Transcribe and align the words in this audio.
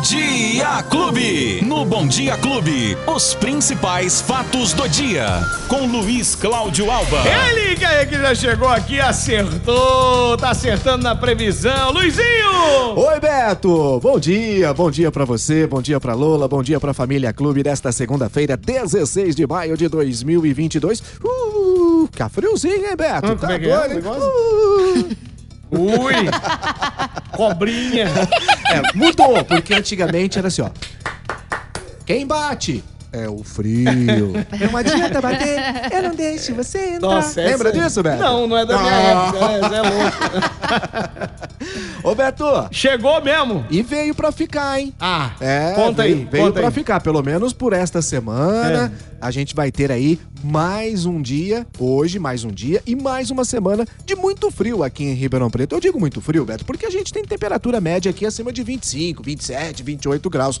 Dia 0.00 0.82
Clube. 0.84 1.62
No 1.62 1.84
Bom 1.84 2.06
Dia 2.06 2.34
Clube, 2.38 2.96
os 3.06 3.34
principais 3.34 4.18
fatos 4.22 4.72
do 4.72 4.88
dia. 4.88 5.26
Com 5.68 5.86
Luiz 5.86 6.34
Cláudio 6.34 6.90
Alba. 6.90 7.18
Ele 7.50 7.76
que 7.76 7.84
aí 7.84 8.06
que 8.06 8.16
já 8.16 8.34
chegou 8.34 8.68
aqui, 8.68 8.98
acertou, 8.98 10.38
tá 10.38 10.50
acertando 10.50 11.04
na 11.04 11.14
previsão. 11.14 11.92
Luizinho! 11.92 12.96
Oi, 12.96 13.20
Beto! 13.20 14.00
Bom 14.00 14.18
dia, 14.18 14.72
bom 14.72 14.90
dia 14.90 15.12
pra 15.12 15.26
você, 15.26 15.66
bom 15.66 15.82
dia 15.82 16.00
pra 16.00 16.14
Lola, 16.14 16.48
bom 16.48 16.62
dia 16.62 16.80
pra 16.80 16.94
Família 16.94 17.30
Clube 17.34 17.62
desta 17.62 17.92
segunda-feira, 17.92 18.56
16 18.56 19.36
de 19.36 19.46
maio 19.46 19.76
de 19.76 19.86
2022. 19.86 21.02
Uh, 21.22 22.08
fica 22.10 22.30
friozinho, 22.30 22.86
hein, 22.86 22.96
Beto? 22.96 23.26
Hum, 23.26 23.36
tá 23.36 23.36
como 23.36 23.52
é 23.52 23.58
que 23.58 23.66
é 23.66 23.76
doido, 23.76 23.90
hein? 23.90 23.96
negócio? 23.96 24.28
Uh. 24.28 25.30
Ui! 25.72 26.14
Cobrinha! 27.36 28.06
É, 28.70 28.82
mudou, 28.96 29.44
porque 29.44 29.74
antigamente 29.74 30.38
era 30.38 30.48
assim, 30.48 30.62
ó. 30.62 30.70
Quem 32.06 32.26
bate? 32.26 32.82
É 33.12 33.28
o 33.28 33.42
frio. 33.42 34.32
Não 34.70 34.76
adianta 34.76 35.20
bater, 35.20 35.58
eu 35.90 36.02
não 36.04 36.14
deixo 36.14 36.54
você 36.54 36.90
entrar. 36.94 37.08
Nossa, 37.08 37.40
essa- 37.40 37.50
Lembra 37.50 37.72
disso, 37.72 38.02
Beto? 38.04 38.22
Não, 38.22 38.46
não 38.46 38.56
é 38.56 38.64
da 38.64 38.78
minha 38.78 38.92
Ah. 38.92 39.26
época, 39.26 39.44
é, 39.50 39.68
Zé 39.68 39.82
louco. 39.82 40.16
Ô, 42.02 42.14
Beto, 42.14 42.44
Chegou 42.70 43.22
mesmo? 43.22 43.64
e 43.70 43.82
veio 43.82 44.14
pra 44.14 44.32
ficar, 44.32 44.80
hein? 44.80 44.94
Ah, 44.98 45.32
É, 45.40 45.72
conta 45.74 46.02
veio, 46.02 46.16
aí, 46.16 46.24
veio 46.24 46.44
conta 46.44 46.58
pra 46.60 46.68
aí. 46.68 46.74
ficar, 46.74 47.00
pelo 47.00 47.22
menos 47.22 47.52
por 47.52 47.72
esta 47.72 48.00
semana. 48.00 48.92
É. 49.06 49.10
A 49.20 49.30
gente 49.30 49.54
vai 49.54 49.70
ter 49.70 49.92
aí 49.92 50.18
mais 50.42 51.04
um 51.04 51.20
dia, 51.20 51.66
hoje 51.78 52.18
mais 52.18 52.42
um 52.42 52.48
dia, 52.48 52.82
e 52.86 52.96
mais 52.96 53.30
uma 53.30 53.44
semana 53.44 53.86
de 54.06 54.14
muito 54.16 54.50
frio 54.50 54.82
aqui 54.82 55.04
em 55.04 55.12
Ribeirão 55.12 55.50
Preto. 55.50 55.74
Eu 55.76 55.80
digo 55.80 56.00
muito 56.00 56.22
frio, 56.22 56.44
Beto, 56.46 56.64
porque 56.64 56.86
a 56.86 56.90
gente 56.90 57.12
tem 57.12 57.22
temperatura 57.22 57.80
média 57.82 58.10
aqui 58.10 58.24
acima 58.24 58.50
de 58.50 58.62
25, 58.62 59.22
27, 59.22 59.82
28 59.82 60.30
graus. 60.30 60.58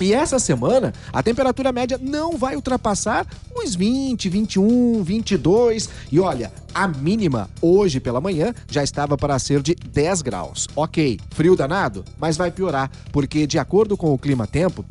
E 0.00 0.12
essa 0.12 0.38
semana, 0.38 0.92
a 1.12 1.22
temperatura 1.22 1.72
média 1.72 1.98
não 2.00 2.36
vai 2.36 2.54
ultrapassar 2.54 3.26
uns 3.56 3.74
20, 3.74 4.28
21, 4.28 5.02
22. 5.02 5.88
E 6.10 6.20
olha, 6.20 6.52
a 6.72 6.86
mínima 6.86 7.50
hoje 7.60 7.98
pela 7.98 8.20
manhã 8.20 8.54
já 8.70 8.82
estava 8.82 9.16
para 9.16 9.38
ser 9.38 9.60
de 9.60 9.74
10 9.74 10.22
graus. 10.22 10.68
Ok, 10.76 11.18
frio 11.30 11.56
danado, 11.56 12.04
mas 12.18 12.36
vai 12.36 12.50
piorar, 12.50 12.90
porque 13.12 13.46
de 13.46 13.58
acordo 13.58 13.96
com 13.96 14.12
o 14.12 14.18
clima-tempo, 14.18 14.84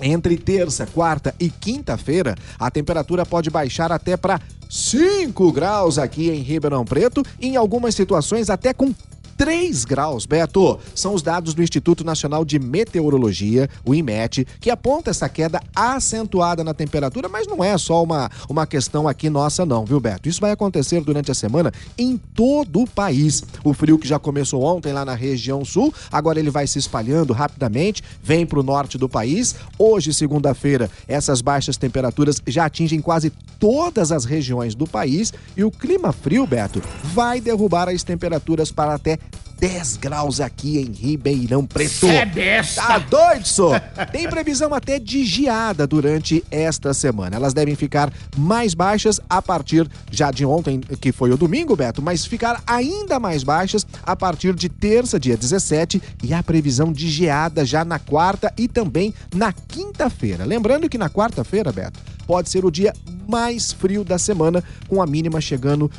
entre 0.00 0.36
terça, 0.36 0.86
quarta 0.86 1.34
e 1.38 1.48
quinta-feira, 1.48 2.34
a 2.58 2.70
temperatura 2.70 3.24
pode 3.24 3.50
baixar 3.50 3.92
até 3.92 4.16
para 4.16 4.40
5 4.68 5.52
graus 5.52 5.98
aqui 5.98 6.30
em 6.30 6.40
Ribeirão 6.40 6.84
Preto, 6.84 7.22
em 7.40 7.56
algumas 7.56 7.94
situações 7.94 8.50
até 8.50 8.72
com 8.72 8.92
3 9.36 9.84
graus, 9.84 10.26
Beto. 10.26 10.78
São 10.94 11.14
os 11.14 11.22
dados 11.22 11.54
do 11.54 11.62
Instituto 11.62 12.04
Nacional 12.04 12.44
de 12.44 12.58
Meteorologia, 12.58 13.68
o 13.84 13.94
IMET, 13.94 14.46
que 14.60 14.70
aponta 14.70 15.10
essa 15.10 15.28
queda 15.28 15.60
acentuada 15.74 16.62
na 16.62 16.74
temperatura, 16.74 17.28
mas 17.28 17.46
não 17.46 17.62
é 17.62 17.76
só 17.76 18.02
uma, 18.02 18.30
uma 18.48 18.66
questão 18.66 19.08
aqui 19.08 19.28
nossa, 19.28 19.66
não, 19.66 19.84
viu, 19.84 20.00
Beto? 20.00 20.28
Isso 20.28 20.40
vai 20.40 20.52
acontecer 20.52 21.00
durante 21.00 21.30
a 21.30 21.34
semana 21.34 21.72
em 21.98 22.16
todo 22.16 22.82
o 22.82 22.88
país. 22.88 23.42
O 23.62 23.72
frio 23.74 23.98
que 23.98 24.08
já 24.08 24.18
começou 24.18 24.62
ontem 24.62 24.92
lá 24.92 25.04
na 25.04 25.14
região 25.14 25.64
sul, 25.64 25.92
agora 26.10 26.38
ele 26.38 26.50
vai 26.50 26.66
se 26.66 26.78
espalhando 26.78 27.32
rapidamente, 27.32 28.02
vem 28.22 28.46
para 28.46 28.60
o 28.60 28.62
norte 28.62 28.96
do 28.96 29.08
país. 29.08 29.54
Hoje, 29.78 30.12
segunda-feira, 30.14 30.90
essas 31.08 31.40
baixas 31.40 31.76
temperaturas 31.76 32.40
já 32.46 32.66
atingem 32.66 33.00
quase 33.00 33.30
todas 33.58 34.12
as 34.12 34.24
regiões 34.24 34.74
do 34.74 34.86
país 34.86 35.32
e 35.56 35.64
o 35.64 35.70
clima 35.70 36.12
frio, 36.12 36.46
Beto, 36.46 36.82
vai 37.02 37.40
derrubar 37.40 37.88
as 37.88 38.02
temperaturas 38.02 38.70
para 38.70 38.94
até 38.94 39.18
10 39.58 39.96
graus 39.96 40.40
aqui 40.40 40.78
em 40.78 40.92
Ribeirão 40.92 41.64
Preto. 41.64 42.06
É 42.06 42.24
besta! 42.24 42.82
Tá 42.82 42.98
doido, 42.98 43.46
só? 43.46 43.78
Tem 44.12 44.28
previsão 44.28 44.74
até 44.74 44.98
de 44.98 45.24
geada 45.24 45.86
durante 45.86 46.44
esta 46.50 46.92
semana. 46.92 47.36
Elas 47.36 47.54
devem 47.54 47.74
ficar 47.74 48.12
mais 48.36 48.74
baixas 48.74 49.20
a 49.28 49.40
partir 49.40 49.88
já 50.10 50.30
de 50.30 50.44
ontem, 50.44 50.80
que 50.80 51.12
foi 51.12 51.30
o 51.32 51.36
domingo, 51.36 51.76
Beto, 51.76 52.02
mas 52.02 52.26
ficar 52.26 52.62
ainda 52.66 53.18
mais 53.18 53.42
baixas 53.42 53.86
a 54.02 54.14
partir 54.14 54.54
de 54.54 54.68
terça, 54.68 55.18
dia 55.18 55.36
17, 55.36 56.02
e 56.22 56.34
a 56.34 56.42
previsão 56.42 56.92
de 56.92 57.08
geada 57.08 57.64
já 57.64 57.84
na 57.84 57.98
quarta 57.98 58.52
e 58.56 58.68
também 58.68 59.14
na 59.34 59.52
quinta-feira. 59.52 60.44
Lembrando 60.44 60.88
que 60.88 60.98
na 60.98 61.08
quarta-feira, 61.08 61.72
Beto, 61.72 61.98
pode 62.26 62.50
ser 62.50 62.64
o 62.64 62.70
dia 62.70 62.92
mais 63.28 63.72
frio 63.72 64.04
da 64.04 64.18
semana, 64.18 64.62
com 64.88 65.00
a 65.00 65.06
mínima 65.06 65.40
chegando 65.40 65.90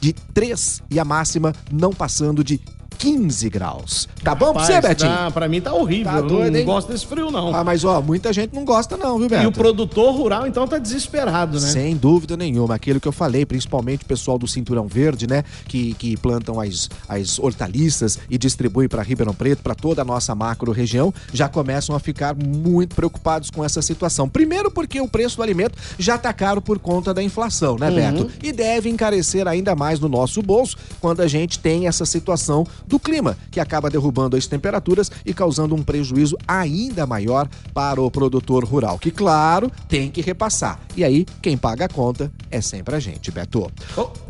de 0.00 0.12
3 0.12 0.82
e 0.90 1.00
a 1.00 1.04
máxima 1.04 1.54
não 1.72 1.90
passando 1.90 2.44
de 2.44 2.60
15 2.98 3.48
graus. 3.50 4.08
Tá 4.22 4.34
bom 4.34 4.52
pra 4.52 4.64
você, 4.64 4.74
Rapaz, 4.74 4.94
Betinho? 4.94 5.10
tá- 5.16 5.30
pra 5.30 5.48
mim 5.48 5.60
tá 5.60 5.72
horrível. 5.74 6.12
Tá 6.12 6.18
eu 6.18 6.26
doido, 6.26 6.52
não 6.52 6.58
hein? 6.60 6.64
gosto 6.64 6.88
desse 6.92 7.06
frio, 7.06 7.30
não. 7.30 7.54
Ah, 7.54 7.62
mas 7.64 7.84
ó, 7.84 8.00
muita 8.00 8.32
gente 8.32 8.54
não 8.54 8.64
gosta 8.64 8.96
não, 8.96 9.18
viu, 9.18 9.28
Beto? 9.28 9.42
e 9.42 9.46
o 9.46 9.52
produtor 9.52 10.14
rural, 10.14 10.46
então, 10.46 10.66
tá 10.66 10.78
desesperado, 10.78 11.60
né? 11.60 11.68
Sem 11.68 11.96
dúvida 11.96 12.36
nenhuma, 12.36 12.74
aquilo 12.74 13.00
que 13.00 13.08
eu 13.08 13.12
falei, 13.12 13.44
principalmente 13.44 14.02
o 14.02 14.06
pessoal 14.06 14.38
do 14.38 14.46
Cinturão 14.46 14.86
Verde, 14.86 15.26
né, 15.26 15.44
que, 15.66 15.94
que 15.94 16.16
plantam 16.16 16.60
as, 16.60 16.88
as 17.08 17.38
hortaliças 17.38 18.18
e 18.30 18.36
distribuem 18.38 18.88
para 18.88 19.02
Ribeirão 19.02 19.34
Preto, 19.34 19.62
para 19.62 19.74
toda 19.74 20.02
a 20.02 20.04
nossa 20.04 20.34
macro 20.34 20.72
região, 20.72 21.12
já 21.32 21.48
começam 21.48 21.94
a 21.94 21.98
ficar 22.00 22.34
muito 22.34 22.94
preocupados 22.94 23.50
com 23.50 23.64
essa 23.64 23.82
situação. 23.82 24.28
Primeiro 24.28 24.70
porque 24.70 25.00
o 25.00 25.08
preço 25.08 25.36
do 25.36 25.42
alimento 25.42 25.78
já 25.98 26.16
tá 26.18 26.32
caro 26.32 26.60
por 26.60 26.78
conta 26.78 27.12
da 27.14 27.22
inflação, 27.22 27.76
né, 27.78 27.90
Beto? 27.90 28.30
E 28.42 28.52
deve 28.52 28.88
encarecer 28.88 29.46
ainda 29.48 29.74
mais 29.74 30.00
no 30.00 30.08
nosso 30.08 30.42
bolso 30.42 30.76
quando 31.00 31.20
a 31.20 31.26
gente 31.26 31.58
tem 31.58 31.86
essa 31.86 32.04
situação 32.04 32.66
do 32.86 32.98
clima, 32.98 33.36
que 33.50 33.60
acaba 33.60 33.90
derrubando 33.90 34.36
as 34.36 34.46
temperaturas 34.46 35.10
e 35.24 35.32
causando 35.32 35.74
um 35.74 35.82
prejuízo 35.82 36.36
ainda 36.46 37.06
maior 37.06 37.48
para 37.72 38.00
o 38.00 38.10
produtor 38.10 38.64
rural, 38.64 38.98
que 38.98 39.10
claro, 39.10 39.70
tem 39.88 40.10
que 40.10 40.20
repassar. 40.20 40.80
E 40.96 41.04
aí, 41.04 41.26
quem 41.42 41.56
paga 41.56 41.86
a 41.86 41.88
conta 41.88 42.32
é 42.50 42.60
sempre 42.60 42.96
a 42.96 43.00
gente, 43.00 43.30
Beto. 43.30 43.70
Oh. 43.96 44.23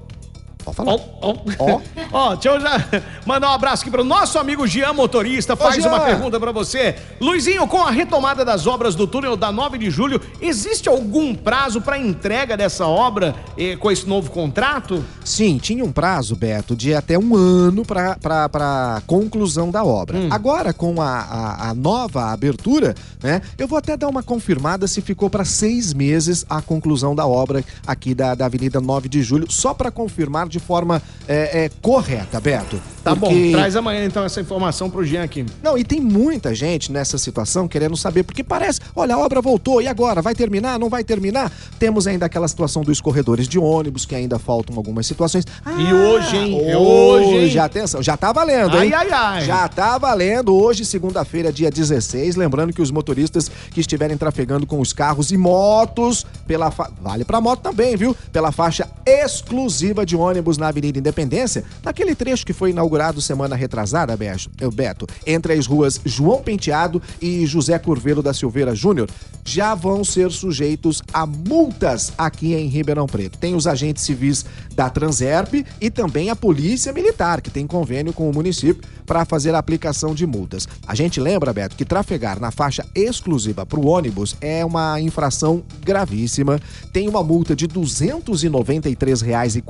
Pode 0.65 0.77
falar. 0.77 0.93
Ó, 0.93 1.01
ó. 1.21 1.35
Ó. 1.59 1.81
Ó, 2.13 2.35
deixa 2.35 2.49
eu 2.49 2.61
já 2.61 3.03
mandar 3.27 3.51
um 3.51 3.55
abraço 3.55 3.83
aqui 3.83 3.91
pro 3.91 4.05
nosso 4.05 4.39
amigo 4.39 4.67
Jean 4.67 4.93
Motorista. 4.93 5.57
Faz 5.57 5.77
Jean. 5.77 5.89
uma 5.89 6.01
pergunta 6.01 6.39
pra 6.39 6.53
você. 6.53 6.95
Luizinho, 7.21 7.67
com 7.67 7.83
a 7.83 7.91
retomada 7.91 8.45
das 8.45 8.67
obras 8.67 8.95
do 8.95 9.07
túnel 9.07 9.37
da 9.37 9.51
9 9.51 9.79
de 9.79 9.91
julho, 9.91 10.21
existe 10.41 10.89
algum 10.89 11.35
prazo 11.35 11.81
pra 11.81 11.99
entrega 11.99 12.57
dessa 12.57 12.87
obra 12.87 13.35
eh, 13.59 13.77
com 13.77 13.91
esse 13.91 14.07
novo 14.07 14.31
contrato? 14.31 15.05
Sim, 15.25 15.59
tinha 15.59 15.85
um 15.85 15.93
prazo, 15.93 16.37
Beto, 16.37 16.77
de 16.77 16.95
até 16.95 17.19
um 17.19 17.37
ano 17.37 17.85
para 17.85 19.03
conclusão 19.07 19.71
da 19.71 19.85
obra. 19.85 20.19
Agora, 20.31 20.73
com 20.73 21.01
a, 21.01 21.21
a, 21.21 21.71
a 21.71 21.75
nova 21.75 22.33
abertura, 22.33 22.95
né? 23.23 23.43
Eu 23.59 23.67
vou 23.67 23.79
até 23.79 23.97
dar 23.97 24.09
uma 24.09 24.23
confirmada 24.23 24.87
se 24.87 25.01
ficou 25.01 25.29
para 25.29 25.45
seis 25.45 25.93
meses 25.93 26.45
a 26.49 26.63
conclusão 26.63 27.15
da 27.15 27.27
obra 27.27 27.65
aqui 27.87 28.15
da, 28.15 28.35
da 28.35 28.47
Avenida 28.47 28.81
9 28.81 29.09
de 29.09 29.23
Julho, 29.23 29.51
só 29.51 29.75
para 29.75 29.91
confirmar 29.91 30.47
de 30.55 30.61
forma 30.61 31.03
é, 31.27 31.65
é, 31.65 31.71
correta, 31.83 32.41
Beto. 32.41 32.81
Tá 33.03 33.15
Porque- 33.15 33.35
bom, 33.35 33.53
traz 33.53 33.77
amanhã 33.77 34.05
então 34.07 34.25
essa 34.25 34.41
informação 34.41 34.89
pro 34.89 35.05
Jean 35.05 35.23
aqui. 35.25 35.45
Não, 35.63 35.77
e 35.77 35.85
tem 35.85 36.01
muita 36.01 36.55
gente 36.55 36.91
nessa 36.91 37.19
situação 37.19 37.69
querendo 37.69 37.97
saber, 37.97 38.23
porque 38.23 38.43
parece, 38.43 38.81
olha, 38.97 39.15
a 39.15 39.19
obra 39.19 39.43
voltou, 39.43 39.83
e 39.83 39.89
agora? 39.89 40.23
Vai 40.23 40.35
terminar? 40.35 40.79
Não 40.79 40.89
vai 40.89 41.05
terminar? 41.05 41.53
Temos 41.79 42.07
ainda 42.07 42.25
aquela 42.25 42.49
situação 42.49 42.83
dos 42.83 43.01
corredores 43.01 43.47
de 43.47 43.59
ônibus, 43.59 44.07
que 44.07 44.15
ainda 44.15 44.39
faltam 44.39 44.77
algumas 44.77 45.07
situações. 45.07 45.45
E 45.77 45.93
hoje, 45.93 46.37
hein? 46.37 46.71
É 46.71 46.79
hoje, 46.79 47.59
hein? 47.59 47.59
atenção, 47.59 48.03
já 48.03 48.17
tá 48.17 48.33
valendo, 48.33 48.77
Ai, 48.77 48.87
hein? 48.87 48.95
ai, 48.95 49.11
ai. 49.11 49.45
Já 49.45 49.69
tá 49.69 49.99
valendo 49.99 50.55
hoje, 50.55 50.85
segunda-feira, 50.85 51.53
dia 51.53 51.71
16. 51.71 52.37
Lembrando 52.37 52.73
que 52.73 52.81
os 52.81 52.91
motoristas 52.91 53.51
que 53.71 53.81
estiverem 53.81 54.17
trafegando 54.17 54.67
com 54.67 54.81
os 54.81 54.93
carros 54.93 55.31
e 55.31 55.37
motos 55.37 56.25
pela 56.47 56.71
fa... 56.71 56.91
vale 57.03 57.25
pra 57.25 57.41
moto 57.41 57.61
também, 57.61 57.97
viu? 57.97 58.17
Pela 58.33 58.51
faixa 58.53 58.89
exclusiva 59.05 60.07
de 60.07 60.17
ônibus 60.17 60.44
na 60.59 60.69
Avenida 60.69 60.99
Independência, 60.99 61.65
naquele 61.83 62.15
trecho 62.15 62.47
que 62.47 62.53
foi 62.53 62.71
inaugurado 62.71 63.21
semana 63.21 63.57
retrasada, 63.57 64.17
eu, 64.61 64.71
Beto, 64.71 65.07
entre 65.27 65.53
as 65.53 65.67
ruas 65.67 66.01
João 66.05 66.43
Penteado 66.43 67.03
e 67.21 67.47
José 67.47 67.79
Curvelo 67.79 68.23
da 68.23 68.33
Silveira 68.33 68.75
Júnior, 68.75 69.09
já 69.45 69.75
vão 69.75 70.03
ser 70.05 70.31
sujeitos 70.31 71.03
a 71.13 71.27
multas 71.27 72.13
aqui 72.17 72.55
em 72.55 72.67
Ribeirão 72.69 73.07
Preto. 73.07 73.39
Tem 73.39 73.55
os 73.55 73.67
agentes 73.67 74.03
civis 74.03 74.45
da 74.75 74.89
Transerp 74.89 75.67
e 75.81 75.91
também 75.91 76.31
a 76.31 76.37
Polícia 76.37 76.93
Militar, 76.93 77.41
que 77.41 77.51
tem 77.51 77.67
convênio 77.67 78.13
com 78.13 78.29
o 78.29 78.33
município 78.33 78.83
para 79.05 79.25
fazer 79.25 79.55
a 79.55 79.59
aplicação 79.59 80.15
de 80.15 80.27
multas. 80.27 80.67
A 80.87 80.95
gente 80.95 81.21
lembra, 81.21 81.53
Beto, 81.53 81.77
que 81.77 81.85
trafegar 81.85 82.41
na 82.41 82.51
faixa 82.51 82.87
exclusiva 82.95 83.67
para 83.67 83.79
o 83.79 83.87
ônibus 83.87 84.35
é 84.41 84.65
uma 84.65 84.99
infração 85.01 85.63
gravíssima, 85.83 86.59
tem 86.93 87.07
uma 87.09 87.23
multa 87.23 87.55
de 87.55 87.67
R$ 87.67 87.73
293,47 87.75 89.63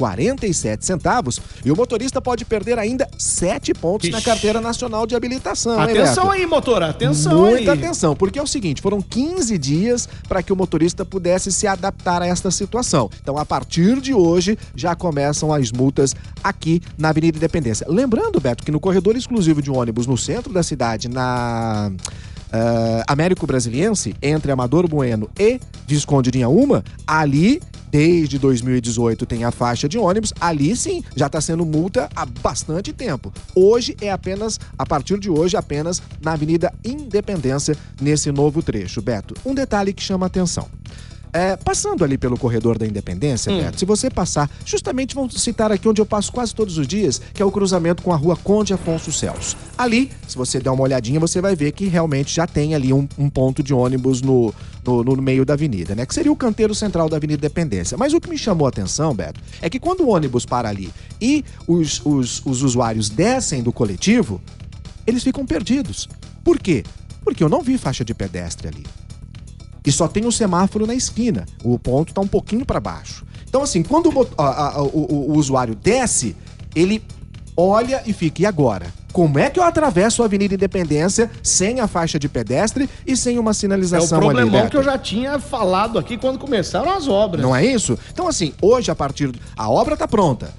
e 1.64 1.70
o 1.70 1.76
motorista 1.76 2.20
pode 2.20 2.44
perder 2.44 2.78
ainda 2.78 3.08
sete 3.18 3.72
pontos 3.74 4.08
na 4.10 4.18
Ixi. 4.18 4.24
Carteira 4.26 4.60
Nacional 4.60 5.06
de 5.06 5.14
Habilitação. 5.14 5.74
hein, 5.74 5.90
Atenção 6.00 6.24
Beto? 6.24 6.36
aí, 6.36 6.46
motora, 6.46 6.88
atenção 6.90 7.38
Muita 7.38 7.72
aí. 7.72 7.78
atenção, 7.78 8.16
porque 8.16 8.38
é 8.38 8.42
o 8.42 8.46
seguinte, 8.46 8.80
foram 8.80 9.00
15 9.00 9.56
dias 9.58 10.08
para 10.28 10.42
que 10.42 10.52
o 10.52 10.56
motorista 10.56 11.04
pudesse 11.04 11.52
se 11.52 11.66
adaptar 11.66 12.22
a 12.22 12.26
esta 12.26 12.50
situação. 12.50 13.10
Então, 13.22 13.36
a 13.38 13.44
partir 13.44 14.00
de 14.00 14.14
hoje, 14.14 14.58
já 14.74 14.94
começam 14.94 15.52
as 15.52 15.70
multas 15.70 16.14
aqui 16.42 16.80
na 16.96 17.10
Avenida 17.10 17.36
Independência. 17.36 17.86
Lembrando, 17.88 18.40
Beto, 18.40 18.64
que 18.64 18.72
no 18.72 18.80
corredor 18.80 19.16
exclusivo 19.16 19.60
de 19.60 19.70
ônibus 19.70 20.06
no 20.06 20.16
centro 20.16 20.52
da 20.52 20.62
cidade, 20.62 21.08
na 21.08 21.92
Américo 23.08 23.46
Brasiliense, 23.46 24.14
entre 24.22 24.52
Amador 24.52 24.88
Bueno 24.88 25.28
e 25.38 25.58
Visconde 25.88 26.30
de 26.30 26.38
Inhaúma, 26.38 26.84
ali 27.06 27.60
desde 27.94 28.40
2018 28.40 29.24
tem 29.24 29.44
a 29.44 29.52
faixa 29.52 29.88
de 29.88 29.96
ônibus, 29.96 30.32
ali 30.40 30.74
sim 30.74 31.00
já 31.14 31.26
está 31.26 31.40
sendo 31.40 31.64
multa 31.64 32.08
há 32.16 32.26
bastante 32.26 32.92
tempo. 32.92 33.32
Hoje 33.54 33.96
é 34.00 34.10
apenas, 34.10 34.58
a 34.76 34.84
partir 34.84 35.16
de 35.16 35.30
hoje, 35.30 35.56
apenas 35.56 36.02
na 36.20 36.32
Avenida 36.32 36.74
Independência, 36.84 37.76
nesse 38.00 38.32
novo 38.32 38.64
trecho. 38.64 39.00
Beto, 39.00 39.36
um 39.46 39.54
detalhe 39.54 39.92
que 39.92 40.02
chama 40.02 40.26
a 40.26 40.28
atenção. 40.28 40.68
É, 41.32 41.56
passando 41.56 42.04
ali 42.04 42.18
pelo 42.18 42.36
corredor 42.36 42.78
da 42.78 42.86
Independência, 42.86 43.52
hum. 43.52 43.58
Beto, 43.58 43.78
se 43.78 43.84
você 43.84 44.10
passar, 44.10 44.50
justamente 44.64 45.14
vamos 45.14 45.40
citar 45.40 45.70
aqui 45.70 45.88
onde 45.88 46.00
eu 46.00 46.06
passo 46.06 46.32
quase 46.32 46.52
todos 46.52 46.78
os 46.78 46.88
dias, 46.88 47.20
que 47.32 47.40
é 47.40 47.44
o 47.44 47.50
cruzamento 47.52 48.02
com 48.02 48.12
a 48.12 48.16
rua 48.16 48.36
Conde 48.36 48.74
Afonso 48.74 49.12
Celso. 49.12 49.56
Ali, 49.78 50.10
se 50.26 50.36
você 50.36 50.58
der 50.58 50.70
uma 50.70 50.82
olhadinha, 50.82 51.20
você 51.20 51.40
vai 51.40 51.54
ver 51.54 51.70
que 51.70 51.86
realmente 51.86 52.34
já 52.34 52.46
tem 52.46 52.74
ali 52.74 52.92
um, 52.92 53.08
um 53.16 53.30
ponto 53.30 53.62
de 53.62 53.72
ônibus 53.72 54.20
no, 54.20 54.52
no, 54.84 55.02
no, 55.02 55.22
meio 55.22 55.44
da 55.44 55.54
avenida, 55.54 55.94
né? 55.94 56.04
Que 56.06 56.14
seria 56.14 56.32
o 56.32 56.36
canteiro 56.36 56.74
central 56.74 57.08
da 57.08 57.16
Avenida 57.16 57.46
Independência. 57.46 57.96
Mas 57.96 58.12
o 58.12 58.20
que 58.20 58.28
me 58.28 58.38
chamou 58.38 58.66
a 58.66 58.68
atenção, 58.68 59.14
Beto, 59.14 59.40
é 59.60 59.70
que 59.70 59.80
quando 59.80 60.02
o 60.02 60.08
ônibus 60.08 60.44
para 60.44 60.68
ali 60.68 60.92
e 61.20 61.44
os, 61.66 62.00
os, 62.04 62.44
os 62.44 62.62
usuários 62.62 63.08
descem 63.08 63.62
do 63.62 63.72
coletivo, 63.72 64.40
eles 65.06 65.22
ficam 65.22 65.46
perdidos. 65.46 66.08
Por 66.42 66.58
quê? 66.58 66.84
Porque 67.22 67.42
eu 67.42 67.48
não 67.48 67.62
vi 67.62 67.78
faixa 67.78 68.04
de 68.04 68.14
pedestre 68.14 68.68
ali 68.68 68.84
e 69.84 69.92
só 69.92 70.08
tem 70.08 70.24
um 70.24 70.30
semáforo 70.30 70.86
na 70.86 70.94
esquina. 70.94 71.44
O 71.62 71.78
ponto 71.78 72.08
está 72.08 72.20
um 72.20 72.26
pouquinho 72.26 72.64
para 72.64 72.80
baixo. 72.80 73.24
Então, 73.46 73.62
assim, 73.62 73.82
quando 73.82 74.08
o, 74.08 74.28
a, 74.38 74.78
a, 74.78 74.82
o, 74.82 75.32
o 75.32 75.36
usuário 75.36 75.74
desce, 75.74 76.34
ele 76.74 77.02
olha 77.56 78.02
e 78.06 78.12
fica, 78.12 78.42
e 78.42 78.46
agora? 78.46 78.92
Como 79.14 79.38
é 79.38 79.48
que 79.48 79.60
eu 79.60 79.62
atravesso 79.62 80.22
a 80.22 80.26
Avenida 80.26 80.56
Independência 80.56 81.30
sem 81.40 81.78
a 81.78 81.86
faixa 81.86 82.18
de 82.18 82.28
pedestre 82.28 82.90
e 83.06 83.16
sem 83.16 83.38
uma 83.38 83.54
sinalização 83.54 84.18
ali? 84.18 84.26
É 84.26 84.28
o 84.28 84.32
problemão 84.32 84.60
ali, 84.62 84.70
que 84.70 84.76
eu 84.76 84.82
já 84.82 84.98
tinha 84.98 85.38
falado 85.38 86.00
aqui 86.00 86.18
quando 86.18 86.36
começaram 86.36 86.90
as 86.90 87.06
obras. 87.06 87.40
Não 87.40 87.54
é 87.54 87.64
isso? 87.64 87.96
Então, 88.12 88.26
assim, 88.26 88.52
hoje, 88.60 88.90
a 88.90 88.94
partir. 88.94 89.32
A 89.56 89.70
obra 89.70 89.94
está 89.94 90.08
pronta. 90.08 90.52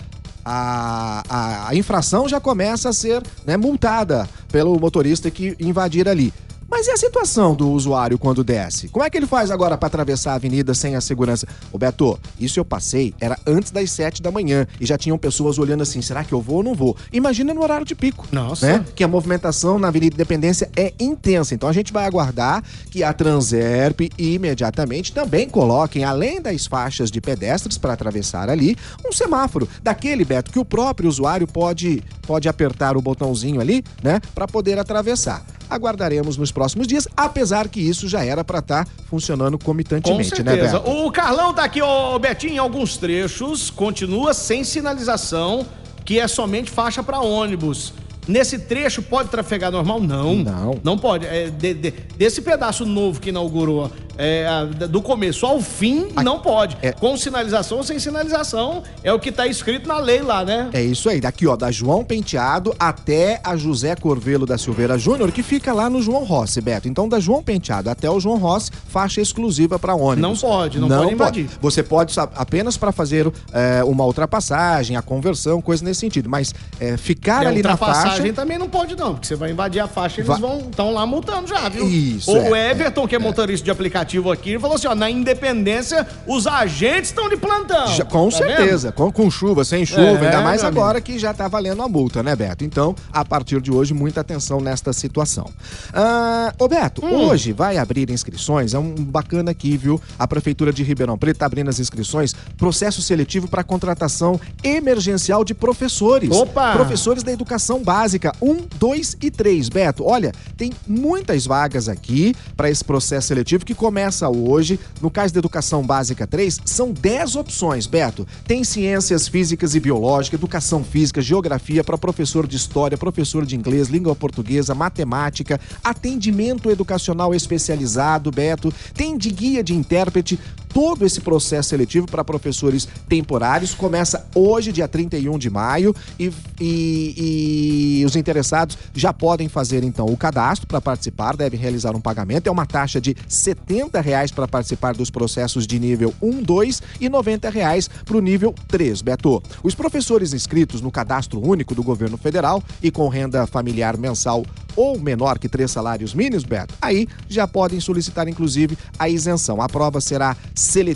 A, 0.46 1.22
a, 1.28 1.70
a, 1.70 1.76
infração 1.76 2.30
já 2.30 2.40
começa 2.40 2.88
a 2.88 2.94
ser 2.94 3.22
né, 3.46 3.58
multada 3.58 4.26
pelo 4.50 4.80
motorista 4.80 5.30
que 5.30 5.54
invadir 5.60 6.08
ali. 6.08 6.34
Mas 6.78 6.88
e 6.88 6.92
a 6.92 6.98
situação 6.98 7.56
do 7.56 7.72
usuário 7.72 8.20
quando 8.20 8.44
desce? 8.44 8.90
Como 8.90 9.06
é 9.06 9.10
que 9.10 9.18
ele 9.18 9.26
faz 9.26 9.50
agora 9.50 9.78
para 9.78 9.88
atravessar 9.88 10.34
a 10.34 10.36
avenida 10.36 10.74
sem 10.74 10.94
a 10.94 11.00
segurança? 11.00 11.48
Ô 11.72 11.78
Beto, 11.78 12.20
isso 12.38 12.60
eu 12.60 12.66
passei, 12.66 13.14
era 13.18 13.40
antes 13.48 13.72
das 13.72 13.90
sete 13.92 14.22
da 14.22 14.30
manhã 14.30 14.68
e 14.78 14.86
já 14.86 14.98
tinham 14.98 15.18
pessoas 15.18 15.58
olhando 15.58 15.84
assim, 15.84 16.02
será 16.02 16.22
que 16.22 16.34
eu 16.34 16.42
vou 16.42 16.58
ou 16.58 16.64
não 16.64 16.76
vou? 16.76 16.98
Imagina 17.14 17.54
no 17.54 17.64
horário 17.64 17.86
de 17.86 17.96
pico. 17.96 18.28
Nossa. 18.30 18.68
Né? 18.68 18.86
Que 18.94 19.06
a 19.06 19.08
movimentação 19.08 19.80
na 19.80 19.88
Avenida 19.88 20.16
Independência 20.16 20.70
é 20.76 20.94
intensa. 21.00 21.56
Então 21.56 21.70
a 21.70 21.72
gente 21.72 21.94
vai 21.94 22.06
aguardar 22.06 22.62
que 22.92 23.06
a 23.06 23.14
Transerp 23.14 24.12
imediatamente 24.18 25.14
também 25.14 25.48
coloquem, 25.48 26.04
além 26.04 26.42
das 26.42 26.66
faixas 26.66 27.10
de 27.10 27.22
pedestres 27.22 27.78
para 27.78 27.94
atravessar 27.94 28.50
ali, 28.50 28.76
um 29.08 29.14
semáforo 29.14 29.66
daquele, 29.82 30.26
Beto, 30.26 30.52
que 30.52 30.60
o 30.60 30.66
próprio 30.66 31.08
usuário 31.08 31.48
pode, 31.48 32.04
pode 32.24 32.50
apertar 32.50 32.98
o 32.98 33.02
botãozinho 33.02 33.62
ali, 33.62 33.82
né, 34.04 34.20
para 34.36 34.46
poder 34.46 34.78
atravessar 34.78 35.42
aguardaremos 35.70 36.38
nos 36.38 36.52
próximos 36.52 36.88
dias, 36.88 37.08
apesar 37.16 37.68
que 37.68 37.80
isso 37.80 38.08
já 38.08 38.24
era 38.24 38.44
para 38.44 38.60
estar 38.60 38.86
tá 38.86 38.92
funcionando 39.10 39.58
comitantemente, 39.58 40.36
Com 40.36 40.44
né, 40.44 40.56
Beto? 40.56 40.90
O 40.90 41.12
Carlão 41.12 41.54
tá 41.54 41.64
aqui, 41.64 41.82
ô 41.82 42.18
Betinho, 42.20 42.54
em 42.54 42.58
alguns 42.58 42.98
trechos, 42.98 43.70
continua 43.70 44.34
sem 44.34 44.64
sinalização, 44.64 45.66
que 46.04 46.20
é 46.20 46.28
somente 46.28 46.70
faixa 46.72 47.02
para 47.04 47.20
ônibus. 47.20 47.94
Nesse 48.28 48.60
trecho 48.60 49.02
pode 49.04 49.30
trafegar 49.30 49.72
normal? 49.72 50.00
Não. 50.00 50.36
Não. 50.36 50.80
Não 50.84 50.98
pode. 50.98 51.26
É, 51.26 51.50
de, 51.50 51.74
de, 51.74 51.92
desse 52.18 52.42
pedaço 52.42 52.86
novo 52.86 53.20
que 53.22 53.30
inaugurou, 53.30 53.92
é, 54.18 54.48
do 54.90 55.02
começo 55.02 55.46
ao 55.46 55.60
fim, 55.62 56.06
Aqui, 56.16 56.24
não 56.24 56.40
pode. 56.40 56.78
É, 56.82 56.92
Com 56.92 57.18
sinalização 57.18 57.80
ou 57.80 57.84
sem 57.84 58.00
sinalização, 58.00 58.84
é 59.04 59.12
o 59.12 59.20
que 59.20 59.30
está 59.30 59.48
escrito 59.48 59.88
na 59.88 59.98
lei 59.98 60.22
lá, 60.22 60.46
né? 60.46 60.70
É 60.74 60.82
isso 60.82 61.10
aí. 61.10 61.20
Daqui, 61.20 61.48
ó, 61.48 61.56
da 61.56 61.72
João 61.72 62.04
Penteado 62.04 62.74
até 62.80 63.40
a 63.44 63.56
José 63.56 63.96
Corvelo 63.96 64.46
da 64.46 64.58
Silveira 64.58 64.98
Júnior, 64.98 65.32
que 65.32 65.44
fica 65.44 65.74
lá 65.74 65.90
no 65.90 66.02
João 66.02 66.24
Rossi, 66.24 66.62
Beto. 66.62 66.88
Então, 66.88 67.08
da 67.08 67.20
João 67.20 67.44
Penteado 67.44 67.90
até 67.90 68.10
o 68.10 68.20
João 68.20 68.38
Rossi, 68.38 68.72
faixa 68.88 69.22
exclusiva 69.22 69.78
para 69.80 69.96
ônibus. 69.96 70.22
Não 70.22 70.36
pode, 70.36 70.80
não, 70.80 70.88
não 70.88 70.98
pode 71.00 71.14
invadir. 71.14 71.46
Pode. 71.46 71.60
Você 71.62 71.84
pode 71.84 72.16
apenas 72.36 72.78
para 72.78 72.92
fazer 72.92 73.32
é, 73.52 73.84
uma 73.84 74.06
ultrapassagem, 74.06 74.96
a 74.96 75.02
conversão, 75.02 75.62
coisa 75.62 75.84
nesse 75.84 76.00
sentido. 76.00 76.30
Mas 76.30 76.54
é, 76.80 76.98
ficar 76.98 77.44
e 77.44 77.48
ali 77.48 77.62
na 77.62 77.76
faixa 77.76 77.96
passagem 77.96 78.34
também 78.34 78.58
não 78.58 78.70
pode, 78.70 78.96
não, 78.96 79.14
porque 79.14 79.28
você 79.28 79.36
vai 79.36 79.52
invadir 79.52 79.80
a 79.80 79.88
faixa 79.88 80.22
e 80.22 80.24
eles 80.24 80.28
Va... 80.28 80.48
vão 80.48 80.60
estão 80.70 80.94
lá 80.94 81.06
multando 81.06 81.48
já, 81.48 81.68
viu? 81.70 81.88
Isso. 81.88 82.32
O 82.32 82.56
é, 82.56 82.72
Everton, 82.72 83.04
é, 83.04 83.08
que 83.08 83.16
é, 83.16 83.20
motorista 83.20 83.64
de 83.64 83.72
aplicativo 83.72 84.05
aqui, 84.32 84.52
ele 84.52 84.60
falou 84.60 84.76
assim: 84.76 84.88
ó, 84.88 84.96
na 84.96 85.10
Independência, 85.10 86.08
os 86.28 86.48
agentes 86.48 87.10
estão 87.10 87.28
de 87.28 87.36
plantão. 87.36 87.88
Já, 87.88 88.06
com 88.06 88.30
tá 88.30 88.38
certeza, 88.38 88.92
com, 88.92 89.12
com, 89.12 89.30
chuva, 89.30 89.66
sem 89.66 89.86
chuva, 89.86 90.02
é, 90.02 90.26
ainda 90.26 90.42
mais 90.42 90.64
agora 90.64 91.00
amigo. 91.00 91.06
que 91.06 91.20
já 91.20 91.34
tá 91.34 91.48
valendo 91.48 91.82
a 91.82 91.88
multa, 91.88 92.24
né, 92.24 92.36
Beto? 92.36 92.64
Então, 92.64 92.96
a 93.12 93.26
partir 93.26 93.62
de 93.62 93.72
hoje, 93.72 93.94
muita 93.94 94.22
atenção 94.22 94.62
nesta 94.62 94.94
situação. 94.94 95.50
Ah, 95.94 96.54
ô, 96.58 96.68
Beto, 96.68 97.06
hum. 97.06 97.28
hoje 97.28 97.52
vai 97.52 97.78
abrir 97.78 98.10
inscrições, 98.10 98.74
é 98.74 98.80
um 98.80 98.94
bacana 98.94 99.52
aqui, 99.52 99.76
viu? 99.76 100.02
A 100.18 100.28
Prefeitura 100.28 100.72
de 100.72 100.84
Ribeirão 100.84 101.18
Preto 101.18 101.38
tá 101.38 101.46
abrindo 101.46 101.70
as 101.70 101.80
inscrições, 101.80 102.34
processo 102.58 103.02
seletivo 103.02 103.48
para 103.48 103.64
contratação 103.64 104.40
emergencial 104.64 105.44
de 105.44 105.54
professores. 105.54 106.32
Opa! 106.32 106.74
Professores 106.74 107.24
da 107.24 107.32
educação 107.32 107.84
básica 107.84 108.34
1, 108.42 108.68
2 108.78 109.18
e 109.22 109.32
3. 109.32 109.70
Beto, 109.70 110.06
olha, 110.06 110.32
tem 110.56 110.72
muitas 110.88 111.46
vagas 111.46 111.90
aqui 111.90 112.34
para 112.56 112.70
esse 112.70 112.84
processo 112.84 113.28
seletivo 113.28 113.66
que 113.66 113.74
começa 113.74 113.95
hoje. 114.30 114.80
No 115.02 115.10
caso 115.10 115.34
da 115.34 115.40
Educação 115.40 115.84
Básica 115.84 116.28
3, 116.28 116.62
são 116.66 116.92
10 116.92 117.36
opções, 117.36 117.88
Beto. 117.88 118.28
Tem 118.46 118.64
ciências 118.64 119.28
físicas 119.28 119.76
e 119.76 119.80
biológica, 119.80 120.36
educação 120.36 120.84
física, 120.84 121.22
geografia 121.22 121.84
para 121.84 121.98
professor 121.98 122.48
de 122.48 122.56
história, 122.56 122.98
professor 122.98 123.46
de 123.46 123.56
inglês, 123.56 123.88
língua 123.88 124.16
portuguesa, 124.16 124.76
matemática, 124.76 125.60
atendimento 125.84 126.70
educacional 126.70 127.34
especializado, 127.34 128.32
Beto. 128.32 128.74
Tem 128.94 129.18
de 129.18 129.30
guia 129.30 129.64
de 129.64 129.74
intérprete, 129.74 130.40
todo 130.76 131.06
esse 131.06 131.22
processo 131.22 131.70
seletivo 131.70 132.06
para 132.06 132.22
professores 132.22 132.86
temporários 133.08 133.74
começa 133.74 134.28
hoje, 134.36 134.74
dia 134.74 134.90
31 134.90 135.40
de 135.40 135.50
maio, 135.50 135.96
e, 136.20 136.30
e, 136.60 138.02
e 138.02 138.06
os 138.06 138.18
interessados 138.18 138.78
já 138.94 139.14
podem 139.14 139.48
fazer 139.48 139.86
então 139.86 140.06
o 140.06 140.18
cadastro 140.18 140.68
para 140.68 140.82
participar, 140.82 141.38
devem 141.38 141.58
realizar 141.58 141.96
um 141.96 142.02
pagamento. 142.02 142.48
É 142.48 142.52
uma 142.52 142.66
taxa 142.66 143.00
de 143.00 143.16
70 143.26 144.02
reais 144.02 144.32
para 144.32 144.50
participar 144.50 144.94
dos 144.94 145.10
processos 145.10 145.66
de 145.66 145.80
nível 145.80 146.14
1, 146.22 146.44
2 146.44 146.82
e 147.00 147.08
90 147.08 147.50
reais 147.50 147.90
para 148.04 148.18
o 148.18 148.20
nível 148.20 148.54
3, 148.68 149.02
Beto. 149.02 149.42
Os 149.64 149.74
professores 149.74 150.34
inscritos 150.34 150.82
no 150.82 150.92
cadastro 150.92 151.40
único 151.40 151.74
do 151.74 151.84
governo 151.84 152.18
federal 152.18 152.62
e 152.84 152.92
com 152.92 153.08
renda 153.08 153.48
familiar 153.48 153.96
mensal 153.96 154.46
ou 154.76 155.00
menor 155.00 155.40
que 155.40 155.50
três 155.50 155.72
salários 155.72 156.14
mínimos, 156.14 156.44
Beto, 156.44 156.76
aí 156.82 157.08
já 157.30 157.48
podem 157.48 157.80
solicitar, 157.80 158.28
inclusive, 158.28 158.78
a 158.98 159.08
isenção. 159.10 159.62
A 159.62 159.70
prova 159.70 160.02
será 160.02 160.36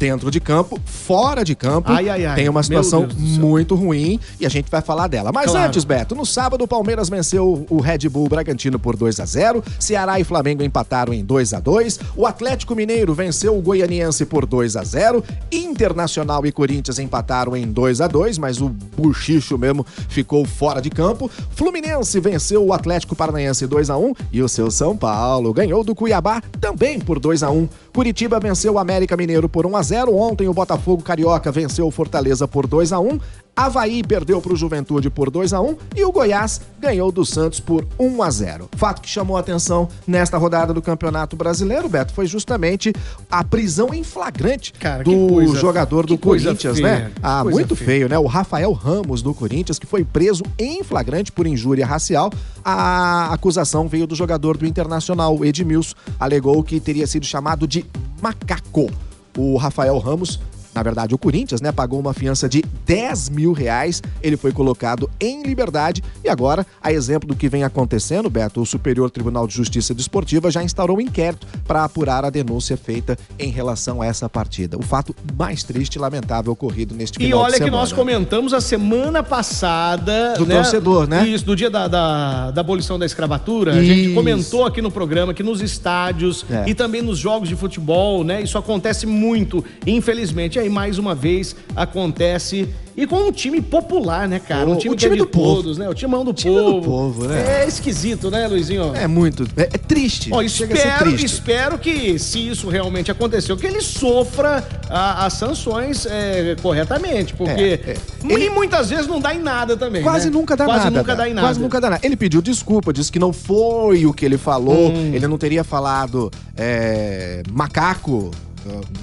dentro 0.00 0.30
de 0.30 0.40
campo, 0.40 0.80
fora 0.86 1.44
de 1.44 1.54
campo. 1.54 1.92
Ai, 1.92 2.08
ai, 2.08 2.24
ai. 2.24 2.34
Tem 2.34 2.48
uma 2.48 2.62
situação 2.62 3.06
muito 3.16 3.74
ruim 3.74 4.18
e 4.40 4.46
a 4.46 4.48
gente 4.48 4.70
vai 4.70 4.80
falar 4.80 5.08
dela. 5.08 5.30
Mas 5.30 5.50
Claro. 5.50 5.66
antes, 5.66 5.84
Beto, 5.84 6.14
no 6.14 6.24
sábado 6.24 6.64
o 6.64 6.68
Palmeiras 6.68 7.10
venceu 7.10 7.66
o 7.68 7.80
Red 7.80 8.08
Bull 8.08 8.26
Bragantino 8.26 8.78
por 8.78 8.96
2 8.96 9.20
a 9.20 9.26
0 9.26 9.62
Ceará 9.78 10.18
e 10.18 10.24
Flamengo 10.24 10.62
empataram 10.62 11.12
em 11.12 11.22
2 11.22 11.52
a 11.52 11.60
2 11.60 12.00
o 12.16 12.26
Atlético 12.26 12.74
Mineiro 12.74 13.12
venceu 13.12 13.56
o 13.58 13.60
Goianiense 13.60 14.24
por 14.24 14.46
2 14.46 14.74
a 14.76 14.82
0 14.82 15.22
Internacional 15.52 16.46
e 16.46 16.52
Corinthians 16.52 16.98
empataram 16.98 17.54
em 17.54 17.66
2 17.66 18.00
a 18.00 18.06
2 18.06 18.38
mas 18.38 18.58
o 18.62 18.70
Buchicho 18.70 19.58
mesmo 19.58 19.84
ficou 20.08 20.46
fora 20.46 20.80
de 20.80 20.88
campo. 20.88 21.30
Fluminense 21.50 22.18
venceu 22.20 22.64
o 22.64 22.72
Atlético 22.72 23.14
Paranaense 23.14 23.66
2 23.66 23.90
a 23.90 23.98
1 23.98 24.14
e 24.32 24.42
o 24.42 24.48
seu 24.48 24.70
São 24.70 24.96
Paulo 24.96 25.52
ganhou 25.52 25.84
do 25.84 25.94
Cuiabá 25.94 26.40
também 26.58 26.98
por 26.98 27.18
2 27.18 27.42
a 27.42 27.50
1 27.50 27.68
Curitiba 27.92 28.40
venceu 28.40 28.74
o 28.74 28.78
América 28.78 29.14
Mineiro 29.14 29.46
por 29.48 29.66
1 29.66 29.76
a 29.76 29.82
0 29.82 29.89
Ontem 29.90 30.48
o 30.48 30.54
Botafogo 30.54 31.02
Carioca 31.02 31.50
venceu 31.50 31.86
o 31.86 31.90
Fortaleza 31.90 32.46
por 32.46 32.66
2 32.66 32.92
a 32.92 33.00
1 33.00 33.18
Havaí 33.56 34.02
perdeu 34.02 34.40
para 34.40 34.54
o 34.54 34.56
Juventude 34.56 35.10
por 35.10 35.28
2 35.30 35.52
a 35.52 35.60
1 35.60 35.76
e 35.96 36.04
o 36.04 36.10
Goiás 36.12 36.62
ganhou 36.78 37.12
do 37.12 37.26
Santos 37.26 37.60
por 37.60 37.86
1 37.98 38.22
a 38.22 38.30
0. 38.30 38.68
Fato 38.76 39.02
que 39.02 39.08
chamou 39.08 39.36
a 39.36 39.40
atenção 39.40 39.86
nesta 40.06 40.38
rodada 40.38 40.72
do 40.72 40.80
Campeonato 40.80 41.36
Brasileiro, 41.36 41.86
Beto, 41.88 42.14
foi 42.14 42.26
justamente 42.26 42.90
a 43.30 43.44
prisão 43.44 43.92
em 43.92 44.02
flagrante 44.02 44.72
Cara, 44.72 45.04
do 45.04 45.28
coisa- 45.28 45.56
jogador 45.58 46.06
do 46.06 46.16
Corinthians, 46.16 46.78
feia, 46.78 46.88
né? 47.00 47.12
Ah, 47.22 47.44
muito 47.44 47.76
feia. 47.76 47.86
feio, 47.86 48.08
né? 48.08 48.18
O 48.18 48.26
Rafael 48.26 48.72
Ramos 48.72 49.20
do 49.20 49.34
Corinthians, 49.34 49.78
que 49.78 49.86
foi 49.86 50.04
preso 50.04 50.42
em 50.58 50.82
flagrante 50.82 51.30
por 51.30 51.46
injúria 51.46 51.84
racial. 51.84 52.30
A 52.64 53.30
acusação 53.34 53.88
veio 53.88 54.06
do 54.06 54.14
jogador 54.14 54.56
do 54.56 54.64
Internacional, 54.64 55.44
Edmilson, 55.44 55.94
alegou 56.18 56.62
que 56.62 56.80
teria 56.80 57.06
sido 57.06 57.26
chamado 57.26 57.66
de 57.66 57.84
macaco. 58.22 58.90
O 59.36 59.56
Rafael 59.56 59.96
Ramos 59.98 60.40
na 60.74 60.82
verdade, 60.82 61.14
o 61.14 61.18
Corinthians, 61.18 61.60
né, 61.60 61.72
pagou 61.72 61.98
uma 62.00 62.12
fiança 62.14 62.48
de 62.48 62.62
10 62.86 63.28
mil 63.30 63.52
reais. 63.52 64.02
Ele 64.22 64.36
foi 64.36 64.52
colocado 64.52 65.10
em 65.20 65.42
liberdade 65.42 66.02
e 66.24 66.28
agora, 66.28 66.66
a 66.82 66.92
exemplo 66.92 67.28
do 67.28 67.34
que 67.34 67.48
vem 67.48 67.64
acontecendo, 67.64 68.30
Beto, 68.30 68.60
o 68.60 68.66
Superior 68.66 69.10
Tribunal 69.10 69.46
de 69.46 69.54
Justiça 69.54 69.92
Desportiva 69.94 70.50
já 70.50 70.62
instaurou 70.62 70.98
um 70.98 71.00
inquérito 71.00 71.46
para 71.66 71.84
apurar 71.84 72.24
a 72.24 72.30
denúncia 72.30 72.76
feita 72.76 73.18
em 73.38 73.50
relação 73.50 74.00
a 74.02 74.06
essa 74.06 74.28
partida. 74.28 74.78
O 74.78 74.82
fato 74.82 75.14
mais 75.36 75.62
triste 75.64 75.96
e 75.96 75.98
lamentável 75.98 76.52
ocorrido 76.52 76.94
neste 76.94 77.18
E 77.18 77.24
final 77.24 77.38
de 77.40 77.44
olha 77.44 77.52
que 77.54 77.58
semana. 77.64 77.76
nós 77.78 77.92
comentamos 77.92 78.52
a 78.52 78.60
semana 78.60 79.22
passada. 79.22 80.34
Do 80.36 80.46
torcedor, 80.46 81.06
né? 81.08 81.26
Isso, 81.26 81.44
do 81.44 81.56
dia 81.56 81.70
da, 81.70 81.88
da, 81.88 82.50
da 82.50 82.60
abolição 82.60 82.98
da 82.98 83.06
escravatura. 83.06 83.72
A 83.74 83.82
gente 83.82 84.06
Isso. 84.06 84.14
comentou 84.14 84.64
aqui 84.64 84.80
no 84.80 84.90
programa 84.90 85.34
que 85.34 85.42
nos 85.42 85.60
estádios 85.60 86.44
É. 86.50 86.64
e 86.68 86.74
também 86.74 87.02
nos 87.02 87.18
jogos 87.18 87.48
de 87.48 87.56
futebol, 87.56 88.22
né? 88.22 88.42
Isso 88.42 88.56
acontece 88.56 89.06
muito, 89.06 89.64
infelizmente. 89.86 90.58
Aí, 90.60 90.68
mais 90.68 90.98
uma 90.98 91.14
vez, 91.14 91.56
acontece. 91.74 92.68
E 92.96 93.06
com 93.06 93.16
um 93.28 93.32
time 93.32 93.62
popular, 93.62 94.28
né, 94.28 94.38
cara? 94.38 94.68
O- 94.68 94.72
um 94.72 94.76
time 94.76 94.92
o 94.92 94.94
é 94.94 94.98
time 94.98 95.12
de 95.16 95.22
do 95.22 95.26
povo. 95.26 95.54
todos, 95.62 95.78
né? 95.78 95.88
O 95.88 95.94
timão 95.94 96.22
do 96.22 96.34
Time 96.34 96.54
do 96.54 96.62
povo. 96.62 96.82
povo, 96.82 97.24
né? 97.28 97.62
É 97.62 97.66
esquisito, 97.66 98.30
né, 98.30 98.46
Luizinho? 98.46 98.94
É 98.94 99.06
muito. 99.06 99.44
É, 99.56 99.62
é 99.62 99.78
triste. 99.78 100.28
Ó, 100.32 100.42
espero, 100.42 100.98
triste. 100.98 101.24
espero 101.24 101.78
que, 101.78 102.18
se 102.18 102.46
isso 102.50 102.68
realmente 102.68 103.10
aconteceu, 103.10 103.56
que 103.56 103.66
ele 103.66 103.80
sofra 103.80 104.62
a- 104.90 105.24
as 105.24 105.32
sanções 105.34 106.04
é, 106.04 106.56
corretamente, 106.60 107.32
porque 107.32 107.80
É, 107.86 107.96
é. 108.28 108.38
e 108.38 108.50
muitas 108.50 108.90
vezes 108.90 109.06
não 109.06 109.18
dá 109.20 109.32
em 109.34 109.40
nada 109.40 109.76
também. 109.78 110.02
Quase 110.02 110.26
né? 110.26 110.32
nunca 110.32 110.54
dá 110.54 110.66
Quase 110.66 110.84
nada. 110.84 110.98
nunca 110.98 111.16
dá 111.16 111.28
em 111.28 111.32
nada. 111.32 111.46
Quase 111.46 111.60
nunca 111.60 111.80
dá 111.80 111.90
nada. 111.90 112.04
Ele 112.06 112.16
pediu 112.16 112.42
desculpa, 112.42 112.92
disse 112.92 113.10
que 113.10 113.18
não 113.18 113.32
foi 113.32 114.04
o 114.04 114.12
que 114.12 114.26
ele 114.26 114.36
falou. 114.36 114.90
Hum. 114.90 115.14
Ele 115.14 115.26
não 115.26 115.38
teria 115.38 115.64
falado 115.64 116.30
é, 116.54 117.42
macaco. 117.50 118.30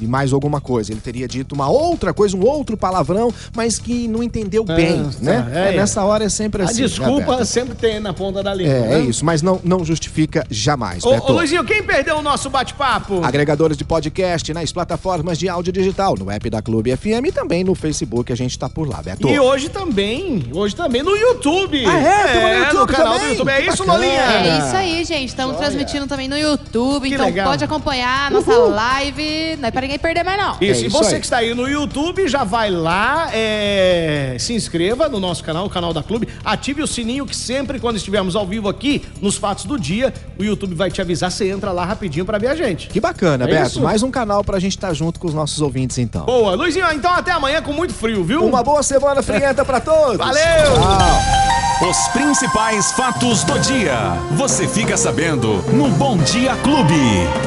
E 0.01 0.05
mais 0.07 0.33
alguma 0.33 0.61
coisa. 0.61 0.91
Ele 0.91 1.01
teria 1.01 1.27
dito 1.27 1.53
uma 1.55 1.67
outra 1.69 2.13
coisa, 2.13 2.35
um 2.37 2.45
outro 2.45 2.77
palavrão, 2.77 3.33
mas 3.55 3.79
que 3.79 4.07
não 4.07 4.21
entendeu 4.23 4.63
bem, 4.63 5.03
tá. 5.03 5.09
né? 5.21 5.51
É, 5.53 5.73
É, 5.73 5.77
nessa 5.77 6.03
hora 6.03 6.23
é 6.25 6.29
sempre 6.29 6.61
A 6.61 6.65
assim. 6.65 6.81
né, 6.81 6.87
desculpa 6.87 7.31
Beto? 7.33 7.45
sempre 7.45 7.75
tem 7.75 7.99
na 7.99 8.13
ponta 8.13 8.41
da 8.43 8.53
língua. 8.53 8.73
É, 8.73 8.79
né? 8.81 8.95
é 8.95 8.99
isso, 9.01 9.25
mas 9.25 9.41
não, 9.41 9.59
não 9.63 9.83
justifica 9.83 10.45
jamais, 10.49 11.03
Ô, 11.03 11.11
Beto. 11.11 11.31
ô, 11.31 11.35
Luizinho, 11.35 11.63
quem 11.63 11.83
perdeu 11.83 12.17
o 12.17 12.21
nosso 12.21 12.49
bate-papo? 12.49 13.23
Agregadores 13.23 13.77
de 13.77 13.83
podcast 13.83 14.53
nas 14.53 14.71
plataformas 14.71 15.37
de 15.37 15.49
áudio 15.49 15.71
digital, 15.73 16.15
no 16.17 16.29
app 16.29 16.49
da 16.49 16.61
Clube 16.61 16.95
FM 16.95 17.27
e 17.27 17.31
também 17.31 17.63
no 17.63 17.73
Facebook, 17.75 18.31
a 18.31 18.35
gente 18.35 18.57
tá 18.57 18.69
por 18.69 18.87
lá, 18.87 19.01
Beto. 19.01 19.27
E 19.27 19.39
hoje 19.39 19.69
também, 19.69 20.45
hoje 20.53 20.75
também 20.75 21.01
no 21.03 21.15
YouTube. 21.15 21.85
Ah, 21.85 21.99
é? 21.99 22.33
Tamo 22.33 22.47
no 22.47 22.53
YouTube 22.59 22.79
no 22.79 22.87
canal 22.87 23.13
também? 23.13 23.27
do 23.27 23.31
YouTube. 23.33 23.49
É 23.51 23.61
isso, 23.61 23.77
bacana. 23.85 23.93
Lolinha? 23.93 24.21
É 24.21 24.57
isso 24.59 24.75
aí, 24.75 25.03
gente. 25.05 25.29
Estamos 25.29 25.57
transmitindo 25.57 26.07
também 26.07 26.27
no 26.27 26.37
YouTube, 26.37 27.07
Que 27.07 27.13
então 27.15 27.25
legal. 27.25 27.47
pode 27.49 27.63
acompanhar 27.63 28.27
a 28.27 28.29
nossa 28.29 28.53
live. 28.57 29.46
Não 29.55 29.67
é 29.67 29.71
pra 29.71 29.81
ninguém 29.81 29.97
perder 29.97 30.23
mais, 30.23 30.37
não. 30.37 30.51
Isso, 30.59 30.81
É 30.81 30.83
e 30.83 30.87
isso 30.87 30.89
você 30.97 31.15
aí. 31.15 31.19
que 31.21 31.25
está 31.25 31.37
aí 31.37 31.53
no 31.53 31.67
YouTube, 31.67 32.27
já 32.27 32.43
vai 32.43 32.69
lá, 32.69 33.29
é, 33.33 34.35
se 34.39 34.53
inscreva 34.53 35.07
no 35.07 35.19
nosso 35.19 35.43
canal, 35.43 35.65
o 35.65 35.69
canal 35.69 35.93
da 35.93 36.03
Clube, 36.03 36.27
ative 36.43 36.81
o 36.83 36.87
sininho 36.87 37.25
que 37.25 37.35
sempre 37.35 37.79
quando 37.79 37.95
estivermos 37.95 38.35
ao 38.35 38.45
vivo 38.45 38.67
aqui, 38.67 39.03
nos 39.21 39.37
fatos 39.37 39.65
do 39.65 39.79
dia, 39.79 40.13
o 40.37 40.43
YouTube 40.43 40.75
vai 40.75 40.91
te 40.91 41.01
avisar, 41.01 41.31
você 41.31 41.49
entra 41.49 41.71
lá 41.71 41.85
rapidinho 41.85 42.25
pra 42.25 42.37
ver 42.37 42.47
a 42.47 42.55
gente. 42.55 42.87
Que 42.87 42.99
bacana, 42.99 43.45
É 43.45 43.47
Beto. 43.47 43.67
isso? 43.67 43.81
Mais 43.81 44.03
um 44.03 44.11
canal 44.11 44.43
pra 44.43 44.59
gente 44.59 44.75
estar 44.75 44.93
junto 44.93 45.19
com 45.19 45.27
os 45.27 45.33
nossos 45.33 45.61
ouvintes, 45.61 45.97
então. 45.97 46.25
Boa, 46.25 46.55
Luizinho, 46.55 46.91
então 46.91 47.11
até 47.13 47.31
amanhã 47.31 47.61
com 47.61 47.71
muito 47.73 47.93
frio, 47.93 48.23
viu? 48.23 48.43
Uma 48.45 48.63
boa 48.63 48.81
semana 48.83 49.21
frienta 49.21 49.63
pra 49.63 49.79
todos. 49.79 50.17
Valeu! 50.17 50.73
Tchau. 50.73 51.46
Os 51.79 52.07
principais 52.07 52.91
fatos 52.93 53.43
do 53.43 53.59
dia. 53.59 54.13
Você 54.31 54.67
fica 54.67 54.97
sabendo 54.97 55.57
no 55.71 55.89
Bom 55.89 56.17
Dia 56.17 56.55
Clube. 56.55 56.95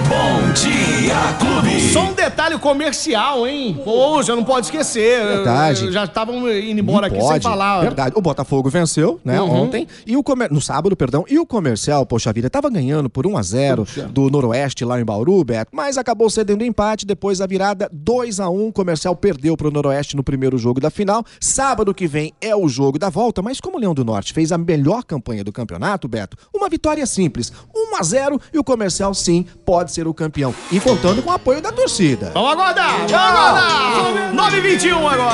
Bom 0.08 0.52
Dia 0.52 1.16
Clube. 1.40 1.92
Só 1.92 2.02
um 2.04 2.12
detalhe 2.12 2.56
comercial, 2.56 3.44
hein? 3.44 3.76
Poxa, 3.84 4.36
não 4.36 4.44
pode 4.44 4.66
esquecer. 4.66 5.20
Verdade. 5.26 5.86
Eu- 5.86 5.92
Já 5.92 6.04
estavam 6.04 6.48
indo 6.48 6.78
embora 6.80 7.08
Não 7.08 7.14
aqui 7.16 7.18
sem 7.20 7.28
pode. 7.28 7.42
falar. 7.42 7.80
Verdade. 7.80 8.12
O 8.16 8.20
Botafogo 8.22 8.70
venceu, 8.70 9.20
né, 9.24 9.40
Uhum. 9.40 9.62
ontem. 9.62 9.88
E 10.06 10.16
o 10.16 10.22
comer... 10.22 10.48
No 10.48 10.60
sábado, 10.60 10.94
perdão. 10.94 11.24
E 11.28 11.36
o 11.36 11.44
comercial, 11.44 12.06
poxa 12.06 12.32
vida, 12.32 12.48
tava 12.48 12.70
ganhando 12.70 13.10
por 13.10 13.26
1 13.26 13.36
a 13.36 13.42
0 13.42 13.84
do 14.10 14.30
Noroeste 14.30 14.84
lá 14.84 15.00
em 15.00 15.04
Bauru, 15.04 15.42
Beto. 15.42 15.70
Mas 15.74 15.98
acabou 15.98 16.30
cedendo 16.30 16.62
empate. 16.64 17.04
Depois 17.04 17.40
a 17.40 17.46
virada 17.48 17.88
2 17.92 18.38
a 18.38 18.48
1 18.48 18.68
O 18.68 18.72
comercial 18.72 19.16
perdeu 19.16 19.56
pro 19.56 19.72
Noroeste 19.72 20.14
no 20.16 20.22
primeiro 20.22 20.56
jogo 20.56 20.80
da 20.80 20.88
final. 20.88 21.24
Sábado 21.40 21.92
que 21.92 22.06
vem 22.06 22.32
é 22.40 22.54
o 22.54 22.68
jogo 22.68 22.96
da 22.96 23.10
volta. 23.10 23.42
Mas 23.42 23.60
como 23.60 23.76
o 23.76 23.80
Leão 23.80 23.92
do 23.92 24.04
Norte 24.04 24.19
fez 24.28 24.52
a 24.52 24.58
melhor 24.58 25.02
campanha 25.04 25.42
do 25.42 25.52
campeonato, 25.52 26.06
Beto, 26.06 26.36
uma 26.54 26.68
vitória 26.68 27.06
simples. 27.06 27.52
1 27.74 27.96
a 27.96 28.02
0 28.02 28.40
e 28.52 28.58
o 28.58 28.64
comercial, 28.64 29.14
sim, 29.14 29.46
pode 29.64 29.92
ser 29.92 30.06
o 30.06 30.14
campeão. 30.14 30.54
E 30.70 30.78
contando 30.78 31.22
com 31.22 31.30
o 31.30 31.32
apoio 31.32 31.62
da 31.62 31.72
torcida. 31.72 32.30
Vamos 32.34 32.52
aguardar! 32.52 32.96
Vamos 32.98 33.12
aguardar! 33.12 34.34
9h21 34.34 34.96
agora! 34.96 35.30